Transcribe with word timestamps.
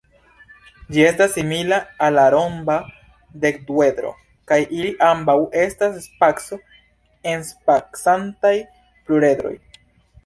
Ĝi 0.93 1.03
estas 1.09 1.35
simila 1.39 1.77
al 2.05 2.17
la 2.19 2.23
romba 2.35 2.77
dekduedro 3.43 4.13
kaj 4.53 4.59
ili 4.79 4.89
ambaŭ 5.11 5.35
estas 5.67 6.01
spaco-enspacantaj 6.07 8.57
pluredroj. 9.07 9.55